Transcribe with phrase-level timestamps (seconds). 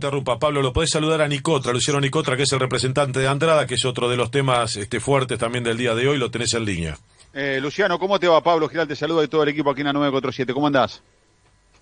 [0.00, 3.66] interrumpa, Pablo, lo podés saludar a Nicotra, Luciano Nicotra, que es el representante de Andrada,
[3.66, 6.54] que es otro de los temas este, fuertes también del día de hoy, lo tenés
[6.54, 6.96] en línea.
[7.34, 8.40] Eh, Luciano, ¿cómo te va?
[8.40, 10.54] Pablo Giral te saluda y todo el equipo aquí en la 947.
[10.54, 11.02] ¿Cómo andás?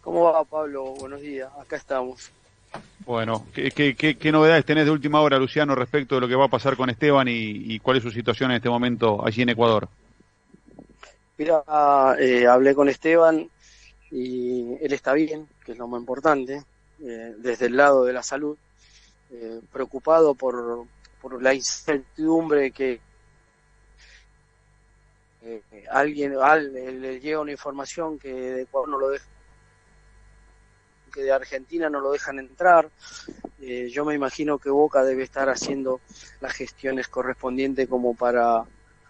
[0.00, 0.94] ¿Cómo va, Pablo?
[0.98, 2.30] Buenos días, acá estamos.
[3.04, 6.36] Bueno, ¿qué, qué, qué, qué novedades tenés de última hora, Luciano, respecto de lo que
[6.36, 9.42] va a pasar con Esteban y, y cuál es su situación en este momento allí
[9.42, 9.90] en Ecuador?
[11.36, 11.62] Mira,
[12.18, 13.46] eh, hablé con Esteban
[14.10, 16.62] y él está bien, que es lo más importante,
[17.02, 18.56] eh, desde el lado de la salud,
[19.30, 20.86] eh, preocupado por,
[21.20, 23.00] por la incertidumbre que
[25.42, 29.26] eh, alguien al, le llega una información que de Ecuador no lo deja
[31.16, 32.90] que de Argentina no lo dejan entrar.
[33.60, 36.00] Eh, yo me imagino que Boca debe estar haciendo
[36.40, 38.64] las gestiones correspondientes como para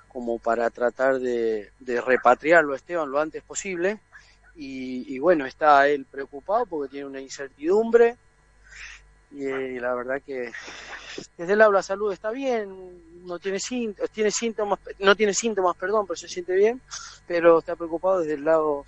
[0.09, 4.01] como para tratar de, de repatriarlo Esteban lo antes posible.
[4.57, 8.17] Y, y, bueno, está él preocupado porque tiene una incertidumbre.
[9.33, 10.51] Y, la verdad que
[11.37, 12.69] desde el lado de la salud está bien,
[13.25, 16.81] no tiene síntomas, tiene síntomas, no tiene síntomas, perdón, pero se siente bien,
[17.27, 18.85] pero está preocupado desde el lado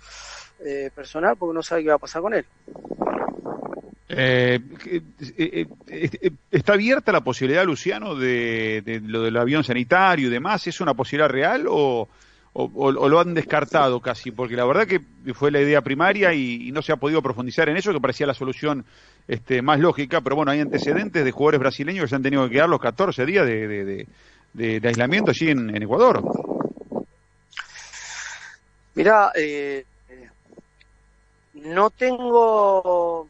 [0.59, 2.45] eh, personal porque no sabe qué va a pasar con él.
[4.11, 4.59] Eh,
[5.37, 10.65] eh, eh, ¿Está abierta la posibilidad, Luciano, de, de, lo del avión sanitario y demás?
[10.65, 12.09] ¿Es una posibilidad real o,
[12.53, 14.31] o, o, lo han descartado casi?
[14.31, 15.01] Porque la verdad que
[15.33, 18.33] fue la idea primaria y, no se ha podido profundizar en eso, que parecía la
[18.33, 18.85] solución
[19.27, 22.53] este, más lógica, pero bueno, hay antecedentes de jugadores brasileños que se han tenido que
[22.53, 24.07] quedar los 14 días de,
[24.83, 26.23] aislamiento allí en, Ecuador.
[28.95, 29.85] Mira, eh,
[31.53, 33.27] no tengo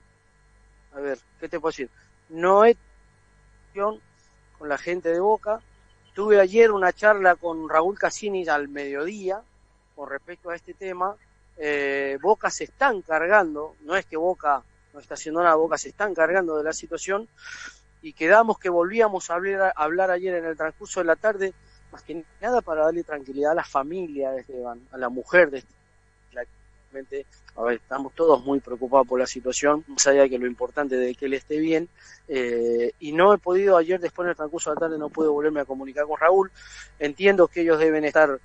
[0.96, 1.90] a ver, ¿qué te puedo decir?
[2.30, 2.76] No he
[3.74, 5.62] con la gente de Boca.
[6.14, 9.42] Tuve ayer una charla con Raúl Cassini al mediodía
[9.96, 11.16] con respecto a este tema.
[11.58, 15.90] Eh, Boca se está encargando, no es que Boca no está haciendo nada, Boca se
[15.90, 17.28] está encargando de la situación
[18.02, 21.54] y quedamos que volvíamos a hablar, a hablar ayer en el transcurso de la tarde,
[21.92, 25.60] más que nada para darle tranquilidad a la familia de Esteban, a la mujer de
[25.60, 25.79] Esteban
[27.56, 30.96] a ver, estamos todos muy preocupados por la situación, más allá de que lo importante
[30.96, 31.90] de que él esté bien,
[32.28, 35.28] eh, y no he podido, ayer después en el transcurso de la tarde no pude
[35.28, 36.52] volverme a comunicar con Raúl,
[37.00, 38.40] entiendo que ellos deben estar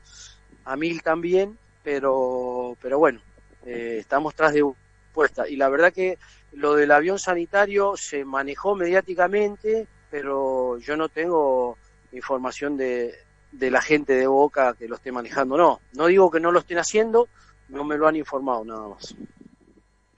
[0.64, 3.20] a mil también, pero, pero bueno,
[3.66, 4.64] eh, estamos tras de
[5.12, 6.18] puesta, y la verdad que
[6.52, 11.78] lo del avión sanitario se manejó mediáticamente, pero yo no tengo
[12.12, 13.14] información de,
[13.52, 16.60] de la gente de Boca que lo esté manejando, no, no digo que no lo
[16.60, 17.28] estén haciendo,
[17.68, 19.14] no me lo han informado nada más.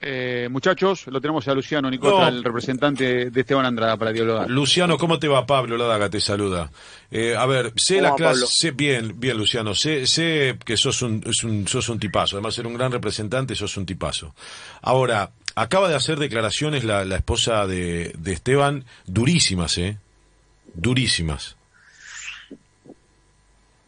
[0.00, 2.36] Eh, muchachos, lo tenemos a Luciano Nicota, no.
[2.36, 4.48] el representante de Esteban Andrada para dialogar.
[4.48, 5.46] Luciano, ¿cómo te va?
[5.46, 6.70] Pablo Ladaga te saluda.
[7.10, 11.24] Eh, a ver, sé la clase, sé bien, bien Luciano, sé, sé que sos un,
[11.44, 14.34] un, sos un tipazo, además de ser un gran representante, sos un tipazo.
[14.82, 19.98] Ahora, acaba de hacer declaraciones la, la esposa de, de, Esteban durísimas, ¿eh?
[20.74, 21.56] Durísimas.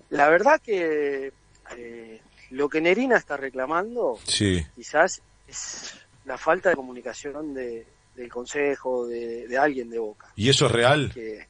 [0.08, 1.32] La verdad que
[1.76, 2.20] eh,
[2.50, 4.64] lo que Nerina está reclamando, sí.
[4.74, 5.94] quizás es
[6.24, 10.32] la falta de comunicación de, del consejo, de, de, alguien de Boca.
[10.36, 11.10] ¿Y eso es real?
[11.12, 11.46] Que,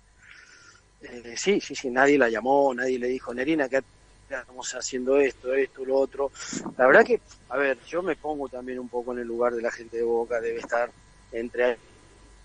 [1.02, 3.82] eh, sí, sí, sí, nadie la llamó, nadie le dijo, Nerina, que
[4.28, 6.30] estamos haciendo esto, esto, lo otro.
[6.76, 9.62] La verdad que, a ver, yo me pongo también un poco en el lugar de
[9.62, 10.90] la gente de Boca, debe estar
[11.32, 11.78] entre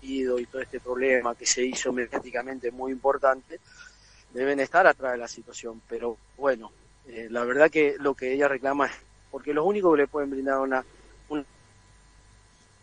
[0.06, 3.58] y todo este problema que se hizo mediáticamente muy importante,
[4.32, 6.70] deben estar atrás de la situación, pero bueno,
[7.08, 8.92] eh, la verdad que lo que ella reclama es
[9.34, 10.84] porque los únicos que le pueden brindar una,
[11.28, 11.44] una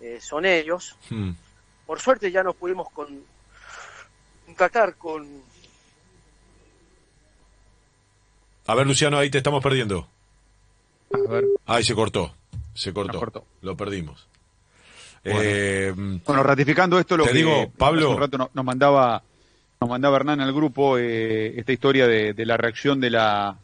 [0.02, 0.98] eh, son ellos.
[1.10, 1.32] Hmm.
[1.86, 3.24] Por suerte ya nos pudimos con,
[4.46, 5.26] contactar con.
[8.68, 10.10] A ver, Luciano, ahí te estamos perdiendo.
[11.14, 11.46] A ver.
[11.68, 12.36] Ahí se cortó.
[12.74, 13.18] Se cortó.
[13.18, 13.46] cortó.
[13.62, 14.28] Lo perdimos.
[15.24, 15.94] Bueno, eh,
[16.26, 18.08] bueno, ratificando esto, lo te que digo, Pablo.
[18.08, 19.24] Hace un rato nos, mandaba,
[19.80, 23.58] nos mandaba Hernán al grupo eh, esta historia de, de, la reacción de la,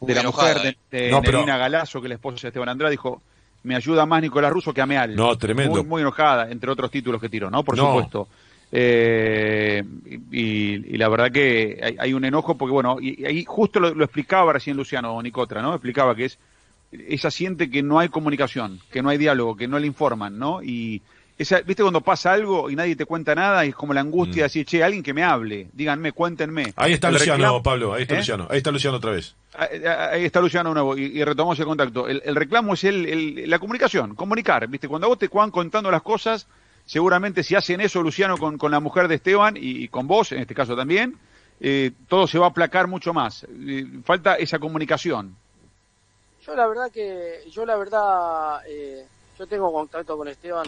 [0.00, 1.44] de la enojada, mujer de, de no, pero...
[1.44, 3.22] Galazo, que es la esposa de Esteban Andrade, dijo,
[3.62, 5.16] me ayuda más Nicolás Russo que Ameal.
[5.16, 5.72] No, tremendo.
[5.72, 7.64] Muy, muy enojada, entre otros títulos que tiró, ¿no?
[7.64, 7.86] Por no.
[7.86, 8.28] supuesto.
[8.70, 9.82] Eh,
[10.30, 13.94] y, y, la verdad que hay, hay, un enojo porque, bueno, y, ahí justo lo,
[13.94, 15.72] lo, explicaba recién Luciano Nicotra, ¿no?
[15.72, 16.38] Explicaba que es,
[16.92, 20.62] ella siente que no hay comunicación, que no hay diálogo, que no le informan, ¿no?
[20.62, 21.02] Y
[21.38, 24.32] esa, ¿viste cuando pasa algo y nadie te cuenta nada y es como la angustia
[24.32, 24.36] mm.
[24.36, 26.72] de decir, che, alguien que me hable, díganme, cuéntenme.
[26.76, 28.18] Ahí está el Luciano, reclamo, Pablo, ahí está ¿eh?
[28.18, 29.34] Luciano, ahí está Luciano otra vez.
[29.54, 32.08] Ahí está Luciano nuevo y, y retomamos el contacto.
[32.08, 34.88] El, el reclamo es el, el, la comunicación, comunicar, ¿viste?
[34.88, 36.46] Cuando vos te van contando las cosas,
[36.86, 40.32] seguramente si hacen eso, Luciano, con, con la mujer de Esteban y, y, con vos,
[40.32, 41.18] en este caso también,
[41.60, 43.46] eh, todo se va a aplacar mucho más.
[43.50, 45.36] Eh, falta esa comunicación.
[46.46, 49.04] Yo la verdad que, yo la verdad, eh,
[49.38, 50.66] yo tengo contacto con Esteban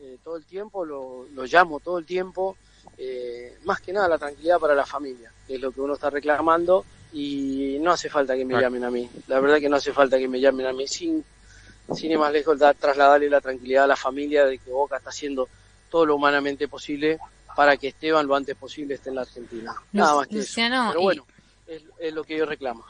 [0.00, 2.56] eh, todo el tiempo, lo, lo, llamo todo el tiempo,
[2.96, 6.08] eh, más que nada la tranquilidad para la familia, que es lo que uno está
[6.08, 9.92] reclamando y no hace falta que me llamen a mí, la verdad que no hace
[9.92, 11.24] falta que me llamen a mí, sin,
[11.94, 15.48] sin ir más lejos, trasladarle la tranquilidad a la familia de que Boca está haciendo
[15.90, 17.18] todo lo humanamente posible
[17.56, 19.74] para que Esteban lo antes posible esté en la Argentina.
[19.92, 20.60] Nada más que eso.
[20.60, 21.26] Pero bueno,
[21.66, 22.84] es lo que yo reclamo.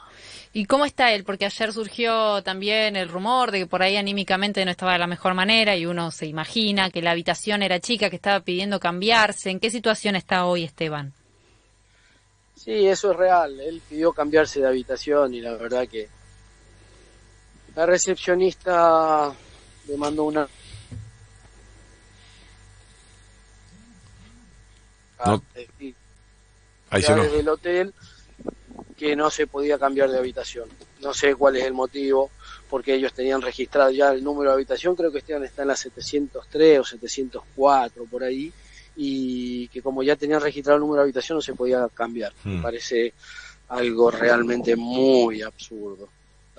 [0.51, 1.23] ¿Y cómo está él?
[1.23, 5.05] Porque ayer surgió también el rumor de que por ahí anímicamente no estaba de la
[5.05, 9.51] mejor manera y uno se imagina que la habitación era chica, que estaba pidiendo cambiarse.
[9.51, 11.13] ¿En qué situación está hoy Esteban?
[12.55, 13.59] Sí, eso es real.
[13.59, 16.09] Él pidió cambiarse de habitación y la verdad que
[17.75, 19.31] la recepcionista
[19.87, 20.47] le mandó una...
[25.25, 25.43] No.
[26.89, 27.93] Ahí se del hotel
[28.99, 30.67] que no se podía cambiar de habitación.
[31.01, 32.29] No sé cuál es el motivo,
[32.69, 35.77] porque ellos tenían registrado ya el número de habitación, creo que Esteban está en la
[35.77, 38.51] 703 o 704 por ahí,
[38.97, 42.33] y que como ya tenían registrado el número de habitación no se podía cambiar.
[42.43, 42.61] Me hmm.
[42.61, 43.13] parece
[43.69, 46.09] algo realmente muy absurdo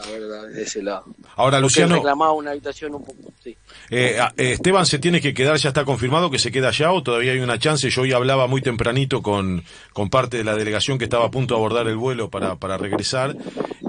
[0.05, 1.05] la verdad, de ese lado.
[1.37, 1.97] Ahora, Luciano.
[1.97, 3.33] reclamaba una habitación un poco.
[3.43, 3.57] Sí.
[3.91, 7.03] Eh, eh, Esteban se tiene que quedar, ya está confirmado que se queda allá o
[7.03, 7.89] todavía hay una chance.
[7.91, 11.55] Yo hoy hablaba muy tempranito con, con parte de la delegación que estaba a punto
[11.55, 13.37] de abordar el vuelo para, para regresar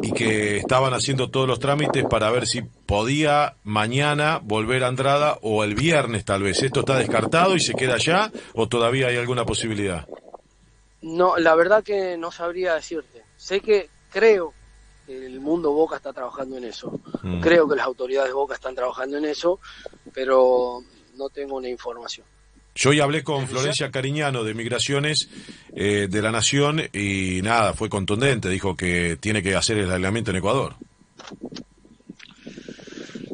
[0.02, 5.38] y que estaban haciendo todos los trámites para ver si podía mañana volver a Andrada
[5.42, 6.62] o el viernes tal vez.
[6.64, 10.08] ¿Esto está descartado y se queda allá o todavía hay alguna posibilidad?
[11.02, 13.24] No, la verdad que no sabría decirte.
[13.38, 14.54] Sé que creo
[15.12, 17.00] el mundo Boca está trabajando en eso.
[17.22, 17.42] Mm.
[17.42, 19.60] Creo que las autoridades de Boca están trabajando en eso,
[20.14, 20.82] pero
[21.16, 22.26] no tengo una información.
[22.74, 25.30] Yo ya hablé con Florencia Cariñano de Migraciones
[25.76, 30.32] eh, de la Nación y nada, fue contundente, dijo que tiene que hacer el aislamiento
[30.32, 30.76] en Ecuador.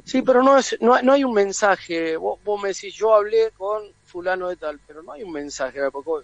[0.05, 2.17] Sí, pero no, es, no, no hay un mensaje.
[2.17, 5.79] Vos, vos, me decís, yo hablé con fulano de tal, pero no hay un mensaje.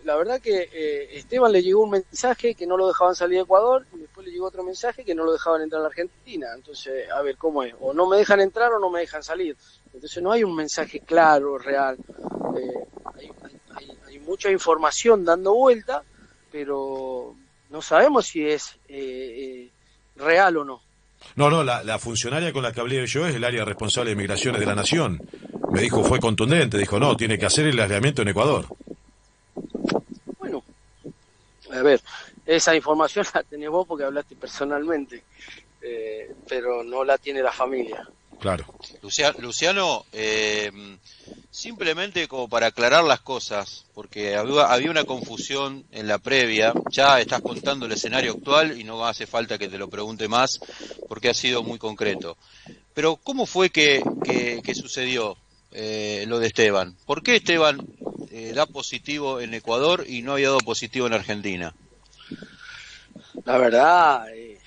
[0.06, 3.44] La verdad que eh, Esteban le llegó un mensaje que no lo dejaban salir de
[3.44, 3.86] Ecuador
[4.34, 6.48] llegó otro mensaje que no lo dejaban entrar a la Argentina.
[6.56, 7.74] Entonces, a ver, ¿cómo es?
[7.80, 9.56] O no me dejan entrar o no me dejan salir.
[9.94, 11.98] Entonces no hay un mensaje claro, real.
[12.58, 13.30] Eh,
[14.08, 16.02] hay, mucha información dando vuelta,
[16.52, 17.36] pero
[17.70, 19.70] no sabemos si es eh,
[20.16, 20.82] real o no.
[21.36, 24.16] No, no, la, la, funcionaria con la que hablé yo es el área responsable de
[24.16, 25.22] migraciones de la Nación
[25.74, 28.68] me dijo, fue contundente, dijo, no, tiene que hacer el aislamiento en Ecuador.
[30.38, 30.64] Bueno,
[31.72, 32.00] a ver,
[32.45, 35.24] esa información la tenés vos porque hablaste personalmente,
[35.81, 38.07] eh, pero no la tiene la familia.
[38.40, 38.66] Claro.
[39.40, 40.69] Luciano, eh,
[41.50, 47.22] simplemente como para aclarar las cosas, porque había, había, una confusión en la previa, ya
[47.22, 50.60] estás contando el escenario actual y no hace falta que te lo pregunte más,
[51.07, 52.36] porque ha sido muy concreto.
[52.94, 54.04] Pero ¿cómo fue que,
[54.62, 55.38] que sucedió?
[55.74, 56.96] eh, lo de Esteban.
[57.06, 57.80] ¿Por qué Esteban
[58.31, 61.74] eh, da positivo en Ecuador y no había dado positivo en Argentina?
[63.45, 64.57] La verdad, eh,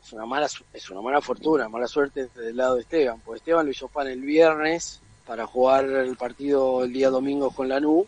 [0.00, 3.20] es una mala es una mala fortuna, mala suerte del lado de Esteban.
[3.20, 7.68] Pues Esteban lo hizo pan el viernes para jugar el partido el día domingo con
[7.68, 8.06] la NU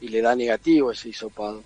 [0.00, 1.62] y le da negativo ese hisopado.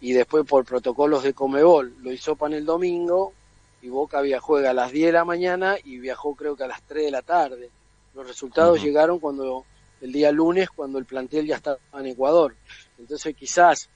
[0.00, 3.32] Y después por protocolos de Comebol lo hizo pan el domingo
[3.80, 6.82] y Boca viajó a las 10 de la mañana y viajó creo que a las
[6.82, 7.70] 3 de la tarde
[8.14, 9.64] los resultados llegaron cuando
[10.00, 12.54] el día lunes, cuando el plantel ya estaba en Ecuador.
[12.96, 13.88] Entonces quizás,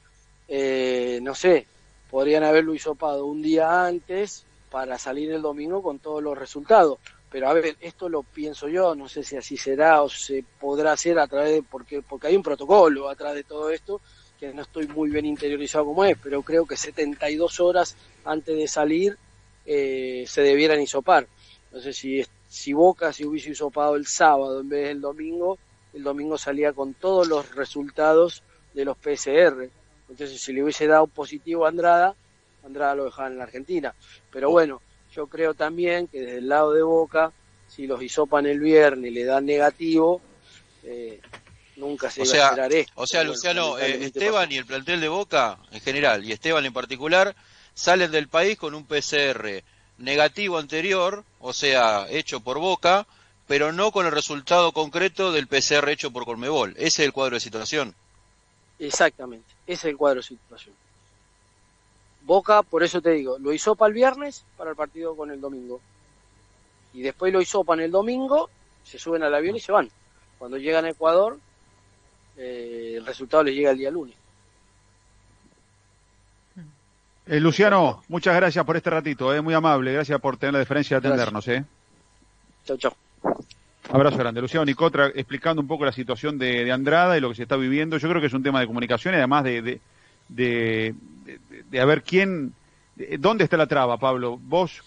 [0.48, 1.66] eh, no sé,
[2.10, 6.98] podrían haberlo hisopado un día antes para salir el domingo con todos los resultados.
[7.30, 10.92] Pero a ver, esto lo pienso yo, no sé si así será o se podrá
[10.92, 14.00] hacer a través de, porque, porque hay un protocolo atrás de todo esto,
[14.38, 18.68] que no estoy muy bien interiorizado como es, pero creo que 72 horas antes de
[18.68, 19.18] salir
[19.64, 21.26] eh, se debieran hisopar.
[21.72, 25.58] No sé si si Boca se hubiese hisopado el sábado en vez del domingo,
[25.92, 28.42] el domingo salía con todos los resultados
[28.74, 29.68] de los PCR.
[30.08, 32.14] Entonces, si le hubiese dado positivo a Andrada,
[32.64, 33.94] Andrada lo dejaba en la Argentina.
[34.30, 34.80] Pero bueno,
[35.12, 37.32] yo creo también que desde el lado de Boca,
[37.68, 40.20] si los hisopan el viernes y le dan negativo,
[40.84, 41.20] eh,
[41.76, 42.92] nunca se o sea, a esto.
[42.96, 46.72] O sea, Luciano, eh, Esteban y el plantel de Boca en general, y Esteban en
[46.72, 47.34] particular,
[47.74, 49.62] salen del país con un PCR
[49.98, 53.06] negativo anterior, o sea, hecho por Boca,
[53.46, 56.74] pero no con el resultado concreto del PCR hecho por Colmebol.
[56.76, 57.94] Ese es el cuadro de situación.
[58.78, 60.74] Exactamente, ese es el cuadro de situación.
[62.22, 65.40] Boca, por eso te digo, lo hizo para el viernes para el partido con el
[65.40, 65.80] domingo.
[66.92, 68.50] Y después lo hizo para el domingo,
[68.82, 69.88] se suben al avión y se van.
[70.38, 71.38] Cuando llegan a Ecuador,
[72.36, 74.16] eh, el resultado les llega el día lunes.
[77.26, 81.00] Eh, Luciano, muchas gracias por este ratito, eh, muy amable, gracias por tener la diferencia
[81.00, 81.48] de atendernos.
[81.48, 81.64] Eh.
[82.64, 82.92] Chau, chau.
[83.90, 84.40] Abrazo grande.
[84.40, 87.56] Luciano Nicotra explicando un poco la situación de, de, Andrada y lo que se está
[87.56, 87.98] viviendo.
[87.98, 89.80] Yo creo que es un tema de comunicación y además de, de,
[90.28, 90.94] de,
[91.70, 92.52] de, a ver quién,
[93.18, 94.38] dónde está la traba, Pablo.
[94.42, 94.82] Vos